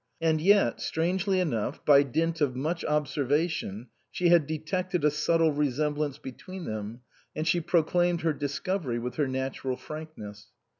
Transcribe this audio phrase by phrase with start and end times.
[0.19, 6.17] And yet, strangely enough, by dint of much observation she had detected a subtle resemblance
[6.17, 7.01] between them,
[7.35, 10.47] and she proclaimed her discovery with her natural frankness.